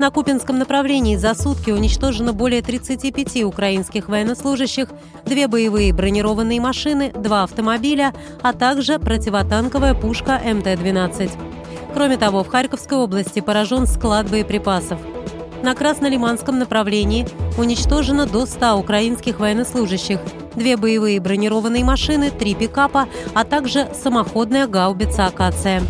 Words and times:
На 0.00 0.10
Купинском 0.10 0.58
направлении 0.58 1.16
за 1.16 1.34
сутки 1.34 1.70
уничтожено 1.70 2.32
более 2.32 2.62
35 2.62 3.44
украинских 3.44 4.08
военнослужащих, 4.08 4.88
две 5.26 5.46
боевые 5.46 5.92
бронированные 5.92 6.58
машины, 6.58 7.12
два 7.14 7.42
автомобиля, 7.42 8.14
а 8.40 8.54
также 8.54 8.98
противотанковая 8.98 9.92
пушка 9.92 10.40
МТ-12. 10.42 11.30
Кроме 11.92 12.16
того, 12.16 12.42
в 12.44 12.48
Харьковской 12.48 12.96
области 12.96 13.40
поражен 13.40 13.86
склад 13.86 14.30
боеприпасов. 14.30 14.98
На 15.62 15.74
Краснолиманском 15.74 16.58
направлении 16.58 17.28
уничтожено 17.58 18.24
до 18.24 18.46
100 18.46 18.78
украинских 18.78 19.38
военнослужащих, 19.38 20.18
две 20.54 20.78
боевые 20.78 21.20
бронированные 21.20 21.84
машины, 21.84 22.30
три 22.30 22.54
пикапа, 22.54 23.06
а 23.34 23.44
также 23.44 23.86
самоходная 23.92 24.66
гаубица 24.66 25.26
«Акация». 25.26 25.82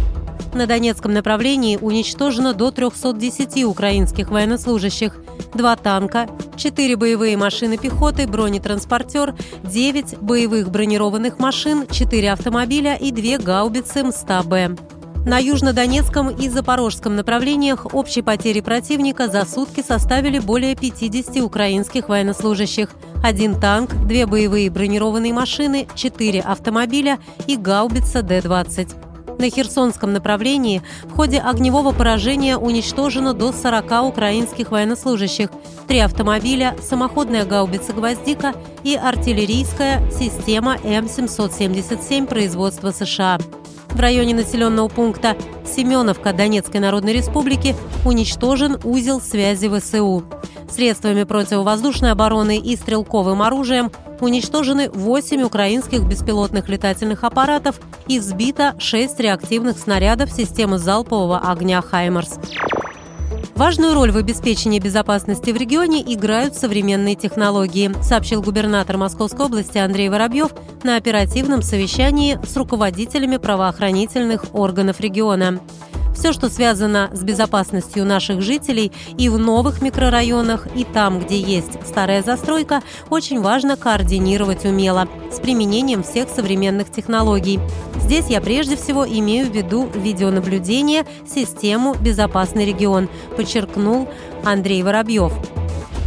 На 0.52 0.66
Донецком 0.66 1.12
направлении 1.12 1.78
уничтожено 1.80 2.54
до 2.54 2.72
310 2.72 3.64
украинских 3.64 4.30
военнослужащих, 4.30 5.16
два 5.54 5.76
танка, 5.76 6.28
четыре 6.56 6.96
боевые 6.96 7.36
машины 7.36 7.78
пехоты, 7.78 8.26
бронетранспортер, 8.26 9.34
9 9.62 10.18
боевых 10.18 10.71
бронированных 10.71 11.38
машин, 11.38 11.87
четыре 11.87 12.32
автомобиля 12.32 12.96
и 12.96 13.12
две 13.12 13.38
гаубицы 13.38 14.02
МСТА-Б. 14.02 14.76
На 15.24 15.38
южнодонецком 15.38 16.30
и 16.30 16.48
запорожском 16.48 17.15
направлениях 17.15 17.95
общие 17.95 18.24
потери 18.24 18.60
противника 18.60 19.28
за 19.28 19.45
сутки 19.45 19.84
составили 19.87 20.38
более 20.38 20.74
50 20.74 21.43
украинских 21.43 22.09
военнослужащих, 22.09 22.88
один 23.23 23.60
танк, 23.60 23.95
две 24.06 24.26
боевые 24.26 24.71
бронированные 24.71 25.34
машины, 25.34 25.87
четыре 25.95 26.40
автомобиля 26.40 27.18
и 27.46 27.56
гаубица 27.56 28.23
Д-20. 28.23 29.09
На 29.41 29.49
Херсонском 29.49 30.13
направлении 30.13 30.83
в 31.05 31.16
ходе 31.16 31.38
огневого 31.38 31.93
поражения 31.93 32.59
уничтожено 32.59 33.33
до 33.33 33.55
40 33.55 34.05
украинских 34.05 34.71
военнослужащих, 34.71 35.49
три 35.88 36.01
автомобиля, 36.01 36.77
самоходная 36.83 37.46
гаубица 37.46 37.95
«Гвоздика» 37.95 38.52
и 38.85 38.96
артиллерийская 38.96 40.02
система 40.11 40.77
М777 40.77 42.27
производства 42.27 42.91
США. 42.91 43.38
В 43.88 43.99
районе 43.99 44.35
населенного 44.35 44.88
пункта 44.88 45.38
Семеновка 45.65 46.35
Донецкой 46.35 46.83
Народной 46.83 47.15
Республики 47.15 47.74
уничтожен 48.05 48.79
узел 48.85 49.23
связи 49.23 49.71
ВСУ. 49.71 50.23
Средствами 50.71 51.24
противовоздушной 51.24 52.13
обороны 52.13 52.59
и 52.59 52.77
стрелковым 52.77 53.41
оружием 53.41 53.91
уничтожены 54.23 54.90
8 54.90 55.43
украинских 55.43 56.04
беспилотных 56.04 56.68
летательных 56.68 57.24
аппаратов 57.24 57.80
и 58.09 58.18
сбито 58.18 58.74
6 58.79 59.18
реактивных 59.21 59.79
снарядов 59.79 60.30
системы 60.30 60.79
залпового 60.79 61.38
огня 61.38 61.80
«Хаймерс». 61.82 62.38
Важную 63.60 63.93
роль 63.93 64.10
в 64.10 64.16
обеспечении 64.16 64.78
безопасности 64.78 65.50
в 65.50 65.56
регионе 65.56 66.03
играют 66.03 66.54
современные 66.56 67.15
технологии, 67.15 67.93
сообщил 68.03 68.41
губернатор 68.41 68.97
Московской 68.97 69.44
области 69.44 69.77
Андрей 69.77 70.09
Воробьев 70.09 70.53
на 70.82 70.97
оперативном 70.97 71.60
совещании 71.60 72.38
с 72.43 72.56
руководителями 72.56 73.37
правоохранительных 73.37 74.55
органов 74.55 75.00
региона. 75.00 75.61
Все, 76.15 76.32
что 76.32 76.48
связано 76.50 77.10
с 77.12 77.22
безопасностью 77.22 78.04
наших 78.04 78.43
жителей 78.43 78.93
и 79.16 79.28
в 79.28 79.38
новых 79.38 79.81
микрорайонах, 79.81 80.66
и 80.75 80.84
там, 80.84 81.21
где 81.21 81.41
есть 81.41 81.78
старая 81.87 82.22
застройка, 82.22 82.82
очень 83.09 83.41
важно 83.41 83.76
координировать 83.76 84.65
умело, 84.65 85.09
с 85.32 85.41
применением 85.41 86.03
всех 86.03 86.28
современных 86.28 86.91
технологий. 86.91 87.60
Здесь 87.97 88.26
я 88.28 88.41
прежде 88.41 88.76
всего 88.76 89.06
имею 89.06 89.47
в 89.47 89.54
виду 89.54 89.88
видеонаблюдение, 89.94 91.06
систему 91.26 91.94
«Безопасный 91.94 92.66
регион», 92.66 93.09
подчеркнул 93.37 94.09
Андрей 94.44 94.82
Воробьев. 94.82 95.32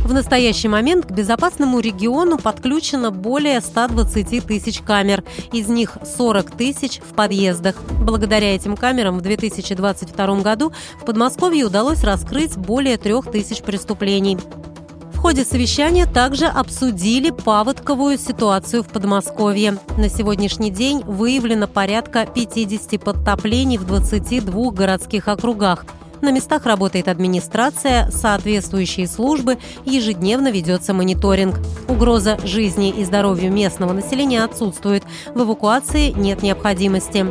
В 0.03 0.11
настоящий 0.11 0.67
момент 0.67 1.05
к 1.05 1.11
безопасному 1.11 1.79
региону 1.79 2.37
подключено 2.37 3.09
более 3.09 3.61
120 3.61 4.45
тысяч 4.45 4.81
камер, 4.81 5.23
из 5.53 5.69
них 5.69 5.97
40 6.17 6.51
тысяч 6.51 6.99
в 6.99 7.13
подъездах. 7.13 7.75
Благодаря 8.01 8.53
этим 8.53 8.75
камерам 8.75 9.17
в 9.17 9.21
2022 9.21 10.41
году 10.41 10.73
в 10.99 11.05
Подмосковье 11.05 11.65
удалось 11.65 12.03
раскрыть 12.03 12.57
более 12.57 12.97
трех 12.97 13.31
тысяч 13.31 13.61
преступлений. 13.61 14.37
В 15.13 15.19
ходе 15.19 15.45
совещания 15.45 16.05
также 16.05 16.47
обсудили 16.47 17.29
паводковую 17.29 18.17
ситуацию 18.17 18.83
в 18.83 18.89
Подмосковье. 18.89 19.77
На 19.97 20.09
сегодняшний 20.09 20.69
день 20.69 21.01
выявлено 21.05 21.69
порядка 21.69 22.25
50 22.25 23.01
подтоплений 23.01 23.77
в 23.77 23.85
22 23.85 24.71
городских 24.71 25.29
округах– 25.29 25.85
на 26.23 26.31
местах 26.31 26.65
работает 26.65 27.07
администрация, 27.07 28.09
соответствующие 28.09 29.07
службы, 29.07 29.59
ежедневно 29.85 30.49
ведется 30.51 30.93
мониторинг. 30.93 31.59
Угроза 31.87 32.39
жизни 32.43 32.89
и 32.89 33.03
здоровью 33.03 33.51
местного 33.51 33.93
населения 33.93 34.43
отсутствует. 34.43 35.03
В 35.35 35.43
эвакуации 35.43 36.09
нет 36.11 36.41
необходимости. 36.41 37.27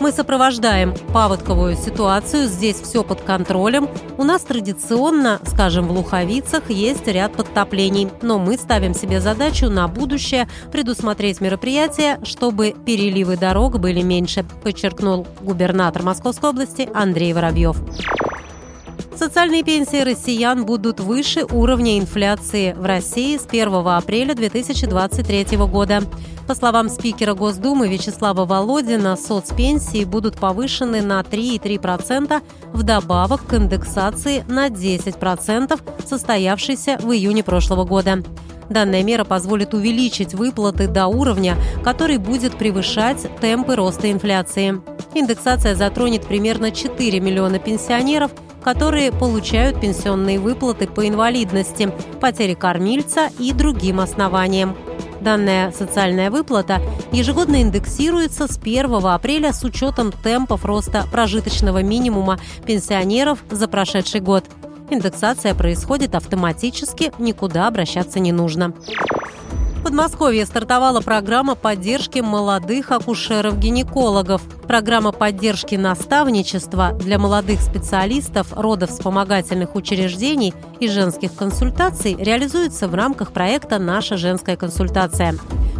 Мы 0.00 0.12
сопровождаем 0.12 0.94
паводковую 1.12 1.76
ситуацию, 1.76 2.46
здесь 2.46 2.80
все 2.80 3.04
под 3.04 3.20
контролем. 3.20 3.86
У 4.16 4.24
нас 4.24 4.40
традиционно, 4.40 5.40
скажем, 5.44 5.88
в 5.88 5.92
Луховицах 5.92 6.70
есть 6.70 7.06
ряд 7.06 7.34
подтоплений, 7.34 8.08
но 8.22 8.38
мы 8.38 8.56
ставим 8.56 8.94
себе 8.94 9.20
задачу 9.20 9.68
на 9.68 9.86
будущее 9.88 10.48
предусмотреть 10.72 11.42
мероприятия, 11.42 12.18
чтобы 12.24 12.74
переливы 12.86 13.36
дорог 13.36 13.78
были 13.78 14.00
меньше, 14.00 14.46
подчеркнул 14.62 15.26
губернатор 15.42 16.02
Московской 16.02 16.48
области 16.48 16.88
Андрей 16.94 17.34
Воробьев. 17.34 17.76
Социальные 19.14 19.64
пенсии 19.64 20.00
россиян 20.00 20.64
будут 20.64 20.98
выше 20.98 21.44
уровня 21.44 21.98
инфляции 21.98 22.72
в 22.72 22.86
России 22.86 23.36
с 23.36 23.44
1 23.44 23.86
апреля 23.86 24.34
2023 24.34 25.58
года. 25.58 26.00
По 26.50 26.56
словам 26.56 26.88
спикера 26.88 27.34
Госдумы 27.34 27.86
Вячеслава 27.86 28.44
Володина, 28.44 29.14
соцпенсии 29.14 30.02
будут 30.02 30.36
повышены 30.36 31.00
на 31.00 31.20
3,3% 31.20 32.42
вдобавок 32.72 33.46
к 33.46 33.54
индексации 33.54 34.44
на 34.48 34.66
10%, 34.66 35.80
состоявшейся 36.04 36.98
в 37.00 37.12
июне 37.12 37.44
прошлого 37.44 37.84
года. 37.84 38.24
Данная 38.68 39.04
мера 39.04 39.22
позволит 39.22 39.74
увеличить 39.74 40.34
выплаты 40.34 40.88
до 40.88 41.06
уровня, 41.06 41.56
который 41.84 42.18
будет 42.18 42.58
превышать 42.58 43.28
темпы 43.40 43.76
роста 43.76 44.10
инфляции. 44.10 44.82
Индексация 45.14 45.76
затронет 45.76 46.26
примерно 46.26 46.72
4 46.72 47.20
миллиона 47.20 47.60
пенсионеров– 47.60 48.32
которые 48.62 49.10
получают 49.10 49.80
пенсионные 49.80 50.38
выплаты 50.38 50.86
по 50.86 51.08
инвалидности, 51.08 51.90
потере 52.20 52.54
кормильца 52.54 53.30
и 53.38 53.52
другим 53.52 54.00
основаниям. 54.00 54.76
Данная 55.20 55.70
социальная 55.72 56.30
выплата 56.30 56.80
ежегодно 57.12 57.60
индексируется 57.60 58.50
с 58.50 58.58
1 58.58 59.04
апреля 59.06 59.52
с 59.52 59.62
учетом 59.64 60.12
темпов 60.12 60.64
роста 60.64 61.04
прожиточного 61.12 61.82
минимума 61.82 62.38
пенсионеров 62.66 63.38
за 63.50 63.68
прошедший 63.68 64.20
год. 64.20 64.44
Индексация 64.90 65.54
происходит 65.54 66.14
автоматически, 66.14 67.12
никуда 67.18 67.68
обращаться 67.68 68.18
не 68.18 68.32
нужно. 68.32 68.72
В 69.80 69.82
Подмосковье 69.82 70.44
стартовала 70.44 71.00
программа 71.00 71.54
поддержки 71.54 72.18
молодых 72.18 72.90
акушеров-гинекологов. 72.90 74.42
Программа 74.68 75.10
поддержки 75.10 75.74
наставничества 75.74 76.92
для 76.92 77.18
молодых 77.18 77.62
специалистов 77.62 78.52
родовспомогательных 78.52 79.74
учреждений 79.74 80.52
и 80.80 80.88
женских 80.88 81.34
консультаций 81.34 82.14
реализуется 82.14 82.88
в 82.88 82.94
рамках 82.94 83.32
проекта 83.32 83.78
«Наша 83.78 84.18
женская 84.18 84.58
консультация». 84.58 85.36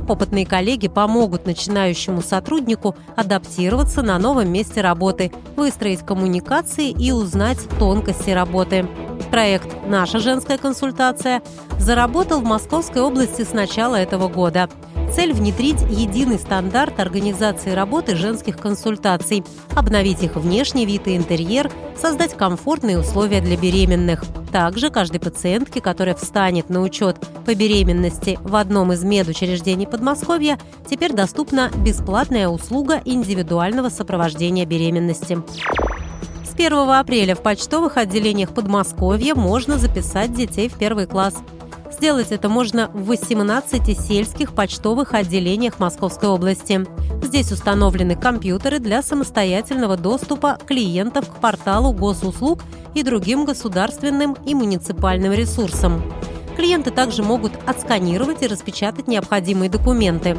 Опытные 0.09 0.47
коллеги 0.47 0.89
помогут 0.89 1.45
начинающему 1.45 2.23
сотруднику 2.23 2.97
адаптироваться 3.17 4.01
на 4.01 4.19
новом 4.19 4.51
месте 4.51 4.81
работы, 4.81 5.31
выстроить 5.57 6.01
коммуникации 6.01 6.91
и 6.91 7.13
узнать 7.13 7.59
тонкости 7.79 8.31
работы. 8.31 8.89
Проект 9.31 9.87
«Наша 9.87 10.19
женская 10.19 10.59
консультация» 10.59 11.41
заработал 11.79 12.41
в 12.41 12.45
Московской 12.45 13.01
области 13.01 13.43
с 13.43 13.53
начала 13.53 13.95
этого 13.95 14.29
года. 14.29 14.69
Цель– 15.15 15.33
внедрить 15.35 15.81
единый 15.83 16.39
стандарт 16.39 16.99
организации 16.99 17.71
работы 17.71 18.17
женских 18.17 18.59
консультаций, 18.59 19.45
обновить 19.77 20.23
их 20.25 20.35
внешний 20.35 20.85
вид 20.85 21.07
и 21.07 21.17
интерьер, 21.17 21.71
создать 21.97 22.37
комфортные 22.37 22.99
условия 22.99 23.41
для 23.41 23.57
беременных. 23.57 24.25
Также 24.51 24.91
каждой 24.91 25.21
пациентке, 25.21 25.81
которая 25.81 26.17
встанет 26.17 26.69
на 26.69 26.81
учет 26.81 27.17
по 27.47 27.55
беременности 27.55 28.39
в 28.43 28.57
одном 28.57 28.93
из 28.93 29.05
медучреждений 29.05 29.87
Подмосковья, 29.87 30.59
теперь 30.89 31.13
доступна 31.13 31.71
бесплатная 31.77 32.49
услуга 32.49 33.01
индивидуального 33.05 33.91
сопровождения 33.91 34.67
беременности. 34.67 35.39
С 36.61 36.63
1 36.63 36.91
апреля 36.91 37.35
в 37.35 37.41
почтовых 37.41 37.97
отделениях 37.97 38.53
Подмосковья 38.53 39.35
можно 39.35 39.79
записать 39.79 40.35
детей 40.35 40.69
в 40.69 40.75
первый 40.75 41.07
класс. 41.07 41.35
Сделать 41.91 42.33
это 42.33 42.51
можно 42.51 42.91
в 42.93 43.07
18 43.07 43.99
сельских 43.99 44.53
почтовых 44.53 45.15
отделениях 45.15 45.79
Московской 45.79 46.29
области. 46.29 46.87
Здесь 47.25 47.51
установлены 47.51 48.15
компьютеры 48.15 48.79
для 48.79 49.01
самостоятельного 49.01 49.97
доступа 49.97 50.59
клиентов 50.67 51.31
к 51.31 51.41
порталу 51.41 51.95
госуслуг 51.95 52.63
и 52.95 53.03
другим 53.03 53.47
государственным 53.47 54.37
и 54.45 54.55
муниципальным 54.55 55.33
ресурсам. 55.33 56.03
Клиенты 56.57 56.91
также 56.91 57.23
могут 57.23 57.53
отсканировать 57.67 58.43
и 58.43 58.47
распечатать 58.47 59.09
необходимые 59.09 59.71
документы. 59.71 60.37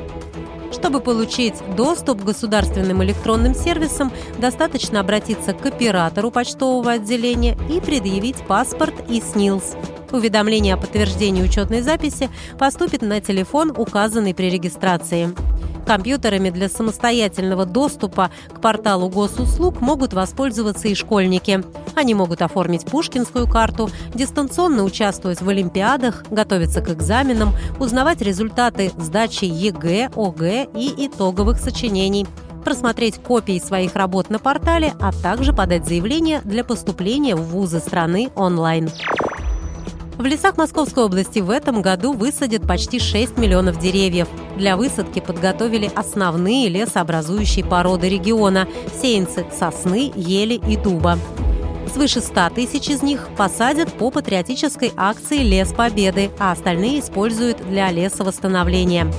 Чтобы 0.71 1.01
получить 1.01 1.56
доступ 1.75 2.21
к 2.21 2.25
государственным 2.25 3.03
электронным 3.03 3.53
сервисам, 3.53 4.12
достаточно 4.39 5.00
обратиться 5.00 5.53
к 5.53 5.65
оператору 5.65 6.31
почтового 6.31 6.91
отделения 6.91 7.57
и 7.69 7.79
предъявить 7.79 8.38
паспорт 8.47 8.94
и 9.09 9.21
СНИЛС. 9.21 9.75
Уведомление 10.12 10.73
о 10.73 10.77
подтверждении 10.77 11.44
учетной 11.44 11.81
записи 11.81 12.29
поступит 12.57 13.01
на 13.01 13.21
телефон, 13.21 13.73
указанный 13.75 14.33
при 14.33 14.50
регистрации. 14.50 15.33
Компьютерами 15.86 16.50
для 16.50 16.69
самостоятельного 16.69 17.66
доступа 17.66 18.31
к 18.54 18.62
порталу 18.62 19.10
госуслуг 19.10 19.81
могут 19.81 20.13
воспользоваться 20.13 20.88
и 20.88 20.95
школьники. 20.95 21.63
Они 21.95 22.13
могут 22.13 22.42
оформить 22.42 22.86
пушкинскую 22.86 23.48
карту, 23.48 23.89
дистанционно 24.13 24.83
участвовать 24.83 25.42
в 25.42 25.50
олимпиадах, 25.50 26.24
готовиться 26.30 26.81
к 26.81 26.89
экзаменам, 26.89 27.54
узнавать 27.80 28.22
результаты 28.22 28.92
сдачи 28.98 29.45
ЕГЭ, 29.45 30.12
ОГЭ 30.16 30.68
и 30.75 31.07
итоговых 31.07 31.60
сочинений 31.60 32.25
просмотреть 32.63 33.18
копии 33.18 33.60
своих 33.60 33.95
работ 33.95 34.30
на 34.30 34.39
портале, 34.39 34.94
а 35.00 35.12
также 35.12 35.51
подать 35.51 35.88
заявление 35.88 36.42
для 36.44 36.63
поступления 36.63 37.36
в 37.36 37.42
вузы 37.42 37.80
страны 37.80 38.30
онлайн. 38.36 38.89
В 40.21 40.25
лесах 40.27 40.56
Московской 40.56 41.06
области 41.06 41.39
в 41.39 41.50
этом 41.50 41.81
году 41.81 42.13
высадят 42.13 42.68
почти 42.68 43.00
6 43.00 43.39
миллионов 43.39 43.79
деревьев. 43.79 44.27
Для 44.56 44.77
высадки 44.77 45.19
подготовили 45.19 45.89
основные 45.95 46.69
лесообразующие 46.69 47.65
породы 47.65 48.07
региона– 48.07 48.68
сеянцы 49.01 49.47
сосны, 49.51 50.13
ели 50.15 50.62
и 50.68 50.77
дуба. 50.77 51.18
Свыше 51.91 52.21
100 52.21 52.51
тысяч 52.51 52.89
из 52.89 53.01
них 53.01 53.29
посадят 53.35 53.94
по 53.94 54.12
патриотической 54.12 54.94
акции 54.95 55.39
«Лес 55.39 55.73
Победы», 55.73 56.29
а 56.38 56.51
остальные 56.51 57.00
используют 57.00 57.57
для 57.68 57.89
лесовосстановления. 57.89 59.12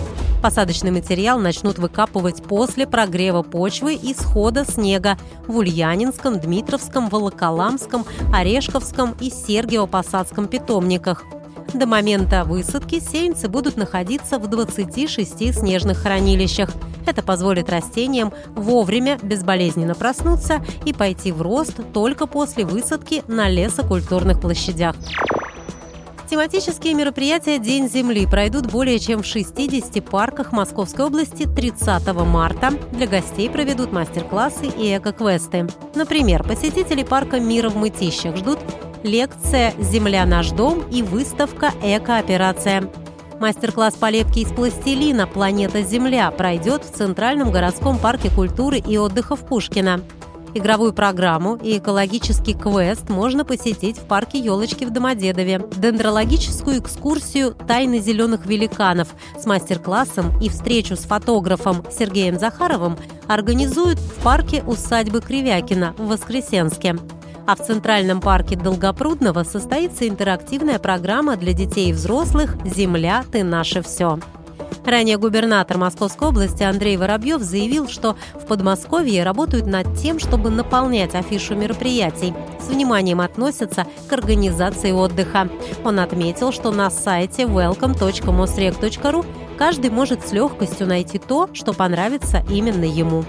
Посадочный 0.43 0.91
материал 0.91 1.39
начнут 1.39 1.79
выкапывать 1.79 2.43
после 2.43 2.85
прогрева 2.85 3.43
почвы 3.43 3.95
и 3.95 4.13
схода 4.13 4.65
снега 4.65 5.17
в 5.47 5.57
Ульянинском, 5.57 6.41
Дмитровском, 6.41 7.09
Волоколамском, 7.09 8.05
Орешковском 8.35 9.15
и 9.21 9.31
Сергиево-Посадском 9.31 10.49
питомниках. 10.49 11.25
До 11.73 11.87
момента 11.87 12.43
высадки 12.43 12.99
сеянцы 12.99 13.49
будут 13.49 13.77
находиться 13.77 14.41
в 14.41 14.49
26 14.49 15.55
снежных 15.55 15.99
хранилищах. 15.99 16.71
Это 17.07 17.23
позволит 17.23 17.71
растениям 17.71 18.33
вовремя 18.57 19.19
безболезненно 19.23 19.95
проснуться 19.95 20.61
и 20.85 20.93
пойти 20.93 21.31
в 21.31 21.41
рост 21.41 21.79
только 21.93 22.27
после 22.27 22.65
высадки 22.65 23.23
на 23.29 23.49
лесокультурных 23.49 24.41
площадях. 24.41 24.97
Тематические 26.29 26.95
мероприятия 26.95 27.59
«День 27.59 27.89
Земли» 27.89 28.27
пройдут 28.27 28.71
более 28.71 28.99
чем 28.99 29.23
в 29.23 29.27
60 29.27 30.03
парках 30.05 30.53
Московской 30.53 31.05
области 31.05 31.47
30 31.47 32.13
марта. 32.25 32.71
Для 32.93 33.07
гостей 33.07 33.51
проведут 33.51 33.93
мастер-классы 33.93 34.67
и 34.67 34.97
эко-квесты. 34.97 35.69
Например, 35.95 36.43
посетители 36.43 37.03
парка 37.03 37.39
«Мира 37.39 37.69
в 37.69 37.77
Мытищах» 37.77 38.37
ждут 38.37 38.59
лекция 39.03 39.75
«Земля 39.79 40.25
наш 40.25 40.51
дом» 40.51 40.85
и 40.91 41.03
выставка 41.03 41.73
«Эко-операция». 41.83 42.89
Мастер-класс 43.41 43.95
по 43.95 44.09
лепке 44.09 44.43
из 44.43 44.53
пластилина 44.53 45.27
«Планета 45.27 45.83
Земля» 45.83 46.31
пройдет 46.31 46.85
в 46.85 46.97
Центральном 46.97 47.51
городском 47.51 47.99
парке 47.99 48.31
культуры 48.31 48.79
и 48.79 48.97
отдыха 48.97 49.35
в 49.35 49.41
Пушкино. 49.41 50.01
Игровую 50.55 50.93
программу 50.93 51.57
и 51.57 51.79
экологический 51.79 52.53
квест 52.53 53.09
можно 53.09 53.43
посетить 53.43 53.97
в 53.97 54.03
парке 54.03 54.39
«Елочки» 54.39 54.85
в 54.85 54.91
Домодедове. 54.91 55.67
Дендрологическую 55.77 56.81
экскурсию 56.81 57.55
«Тайны 57.55 58.01
зеленых 58.01 58.45
великанов» 58.45 59.09
с 59.39 59.47
мастер-классом 59.47 60.39
и 60.43 60.51
встречу 60.51 60.95
с 60.95 61.01
фотографом 61.05 61.83
Сергеем 61.91 62.39
Захаровым 62.39 62.99
организуют 63.29 63.99
в 63.99 64.23
парке 64.23 64.63
усадьбы 64.67 65.23
Кривякина 65.23 65.95
в 65.97 66.09
Воскресенске. 66.09 66.97
А 67.47 67.57
в 67.57 67.61
Центральном 67.61 68.21
парке 68.21 68.55
Долгопрудного 68.55 69.45
состоится 69.45 70.07
интерактивная 70.07 70.79
программа 70.79 71.37
для 71.37 71.55
детей 71.55 71.89
и 71.91 71.93
взрослых 71.95 72.57
«Земля, 72.67 73.25
ты 73.33 73.43
наше 73.43 73.81
все». 73.81 74.19
Ранее 74.85 75.17
губернатор 75.17 75.79
Московской 75.79 76.29
области 76.29 76.63
Андрей 76.63 76.97
Воробьев 76.97 77.41
заявил, 77.41 77.89
что 77.89 78.17
в 78.35 78.47
Подмосковье 78.47 79.23
работают 79.23 79.67
над 79.67 79.97
тем, 79.97 80.19
чтобы 80.19 80.51
наполнять 80.51 81.15
афишу 81.15 81.55
мероприятий. 81.55 82.35
С 82.61 82.69
вниманием 82.69 83.21
относятся 83.21 83.87
к 84.09 84.13
организации 84.13 84.91
отдыха. 84.91 85.49
Он 85.85 86.01
отметил, 86.01 86.53
что 86.53 86.73
на 86.73 86.91
сайте 86.91 87.43
welcome.mosrec.ru 87.45 89.25
каждый 89.57 89.91
может 89.91 90.27
с 90.27 90.33
легкостью 90.33 90.89
найти 90.89 91.19
то, 91.19 91.49
что 91.53 91.73
понравится 91.73 92.45
именно 92.51 92.85
ему. 92.85 93.25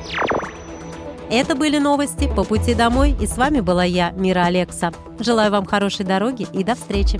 Это 1.29 1.55
были 1.55 1.77
новости 1.77 2.29
по 2.35 2.43
пути 2.43 2.75
домой, 2.75 3.15
и 3.19 3.25
с 3.25 3.37
вами 3.37 3.59
была 3.59 3.83
я, 3.83 4.11
Мира 4.11 4.45
Алекса. 4.45 4.91
Желаю 5.19 5.51
вам 5.51 5.65
хорошей 5.65 6.05
дороги 6.05 6.47
и 6.53 6.63
до 6.63 6.75
встречи. 6.75 7.19